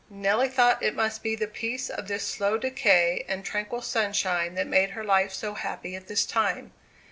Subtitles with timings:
[0.09, 4.65] Nelly thought it must be the peace of this slow decay and tranquil sunshine that
[4.65, 6.71] made her life so happy at this time.